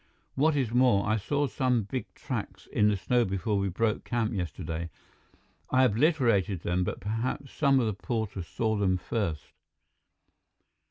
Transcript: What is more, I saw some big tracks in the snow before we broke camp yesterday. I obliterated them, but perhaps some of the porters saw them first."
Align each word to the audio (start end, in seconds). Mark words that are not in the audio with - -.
What 0.33 0.55
is 0.55 0.71
more, 0.71 1.07
I 1.07 1.17
saw 1.17 1.45
some 1.45 1.83
big 1.83 2.11
tracks 2.15 2.65
in 2.65 2.87
the 2.87 2.97
snow 2.97 3.23
before 3.23 3.59
we 3.59 3.69
broke 3.69 4.03
camp 4.03 4.33
yesterday. 4.33 4.89
I 5.69 5.83
obliterated 5.83 6.61
them, 6.61 6.83
but 6.83 6.99
perhaps 6.99 7.51
some 7.51 7.79
of 7.79 7.85
the 7.85 7.93
porters 7.93 8.47
saw 8.47 8.75
them 8.75 8.97
first." 8.97 9.51